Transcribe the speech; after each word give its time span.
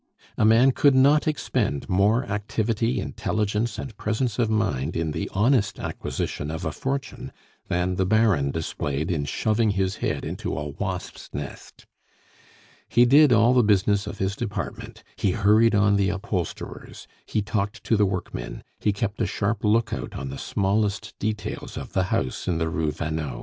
A 0.35 0.43
man 0.45 0.71
could 0.71 0.95
not 0.95 1.27
expend 1.27 1.87
more 1.87 2.25
activity, 2.25 2.99
intelligence, 2.99 3.77
and 3.77 3.95
presence 3.97 4.39
of 4.39 4.49
mind 4.49 4.95
in 4.97 5.11
the 5.11 5.29
honest 5.31 5.79
acquisition 5.79 6.49
of 6.49 6.65
a 6.65 6.71
fortune 6.71 7.31
than 7.67 7.97
the 7.97 8.05
Baron 8.07 8.49
displayed 8.49 9.11
in 9.11 9.25
shoving 9.25 9.69
his 9.69 9.97
head 9.97 10.25
into 10.25 10.57
a 10.57 10.67
wasp's 10.69 11.29
nest: 11.33 11.85
He 12.89 13.05
did 13.05 13.31
all 13.31 13.53
the 13.53 13.61
business 13.61 14.07
of 14.07 14.17
his 14.17 14.35
department, 14.35 15.03
he 15.17 15.33
hurried 15.33 15.75
on 15.75 15.97
the 15.97 16.09
upholsterers, 16.09 17.07
he 17.27 17.43
talked 17.43 17.83
to 17.83 17.95
the 17.95 18.07
workmen, 18.07 18.63
he 18.79 18.91
kept 18.91 19.21
a 19.21 19.27
sharp 19.27 19.63
lookout 19.63 20.15
on 20.15 20.29
the 20.31 20.39
smallest 20.39 21.13
details 21.19 21.77
of 21.77 21.93
the 21.93 22.05
house 22.05 22.47
in 22.47 22.57
the 22.57 22.69
Rue 22.69 22.91
Vanneau. 22.91 23.39